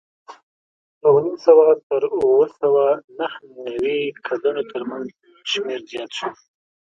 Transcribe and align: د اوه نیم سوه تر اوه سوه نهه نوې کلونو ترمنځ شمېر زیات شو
د 0.99 1.01
اوه 1.09 1.19
نیم 1.25 1.37
سوه 1.45 1.65
تر 1.87 2.03
اوه 2.17 2.45
سوه 2.61 2.85
نهه 3.17 3.39
نوې 3.67 3.99
کلونو 4.25 4.61
ترمنځ 4.71 5.07
شمېر 5.51 5.79
زیات 5.91 6.11
شو 6.17 6.29